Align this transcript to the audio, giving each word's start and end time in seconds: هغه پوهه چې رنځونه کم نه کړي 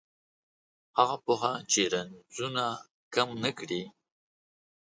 هغه 0.97 1.15
پوهه 1.25 1.53
چې 1.71 1.81
رنځونه 1.93 2.65
کم 3.13 3.29
نه 3.43 3.51
کړي 3.59 3.83